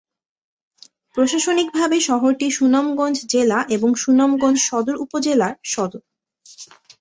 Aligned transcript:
প্রশাসনিকভাবে 1.17 1.97
শহরটি 2.01 2.47
সুনামগঞ্জ 2.51 3.17
জেলা 3.29 3.59
এবং 3.69 3.89
সুনামগঞ্জ 3.95 4.57
সদর 4.69 4.95
উপজেলার 4.97 5.53
সদর। 5.65 6.01